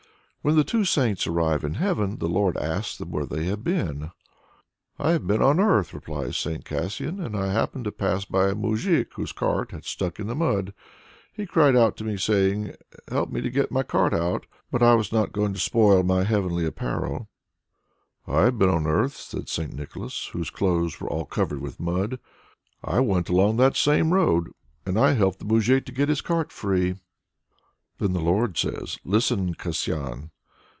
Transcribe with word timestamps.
When 0.43 0.55
the 0.55 0.63
two 0.63 0.85
saints 0.85 1.27
arrive 1.27 1.63
in 1.63 1.75
heaven, 1.75 2.17
the 2.17 2.27
Lord 2.27 2.57
asks 2.57 2.97
them 2.97 3.11
where 3.11 3.27
they 3.27 3.43
have 3.45 3.63
been. 3.63 4.09
"I 4.97 5.11
have 5.11 5.27
been 5.27 5.39
on 5.39 5.57
the 5.57 5.61
earth," 5.61 5.93
replies 5.93 6.35
St. 6.35 6.65
Kasian. 6.65 7.23
"And 7.23 7.37
I 7.37 7.51
happened 7.53 7.83
to 7.83 7.91
pass 7.91 8.25
by 8.25 8.47
a 8.47 8.55
moujik 8.55 9.13
whose 9.13 9.33
cart 9.33 9.69
had 9.69 9.85
stuck 9.85 10.19
in 10.19 10.25
the 10.25 10.33
mud. 10.33 10.73
He 11.31 11.45
cried 11.45 11.75
out 11.75 11.95
to 11.97 12.03
me, 12.03 12.17
saying, 12.17 12.73
'Help 13.07 13.29
me 13.29 13.41
to 13.41 13.51
get 13.51 13.69
my 13.71 13.83
cart 13.83 14.15
out!' 14.15 14.47
But 14.71 14.81
I 14.81 14.95
was 14.95 15.11
not 15.11 15.31
going 15.31 15.53
to 15.53 15.59
spoil 15.59 16.01
my 16.01 16.23
heavenly 16.23 16.65
apparel." 16.65 17.29
"I 18.25 18.45
have 18.45 18.57
been 18.57 18.67
on 18.69 18.85
the 18.85 18.89
earth," 18.89 19.15
says 19.17 19.51
St. 19.51 19.71
Nicholas, 19.71 20.31
whose 20.33 20.49
clothes 20.49 20.99
were 20.99 21.07
all 21.11 21.25
covered 21.25 21.61
with 21.61 21.79
mud. 21.79 22.17
"I 22.83 22.99
went 23.01 23.29
along 23.29 23.57
that 23.57 23.77
same 23.77 24.11
road, 24.11 24.49
and 24.87 24.97
I 24.99 25.11
helped 25.11 25.37
the 25.37 25.45
moujik 25.45 25.85
to 25.85 25.91
get 25.91 26.09
his 26.09 26.21
cart 26.21 26.51
free." 26.51 26.95
Then 27.99 28.13
the 28.13 28.19
Lord 28.19 28.57
says, 28.57 28.97
"Listen, 29.05 29.53
Kasian! 29.53 30.31